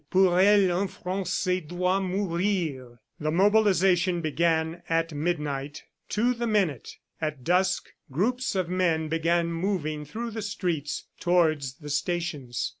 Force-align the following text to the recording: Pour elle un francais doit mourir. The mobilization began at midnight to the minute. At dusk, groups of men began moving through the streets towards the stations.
Pour 0.09 0.39
elle 0.39 0.71
un 0.71 0.87
francais 0.87 1.61
doit 1.61 1.99
mourir. 2.01 2.97
The 3.19 3.29
mobilization 3.29 4.19
began 4.19 4.81
at 4.89 5.13
midnight 5.13 5.83
to 6.09 6.33
the 6.33 6.47
minute. 6.47 6.97
At 7.21 7.43
dusk, 7.43 7.89
groups 8.09 8.55
of 8.55 8.67
men 8.67 9.09
began 9.09 9.51
moving 9.53 10.05
through 10.05 10.31
the 10.31 10.41
streets 10.41 11.05
towards 11.19 11.75
the 11.75 11.91
stations. 11.91 12.67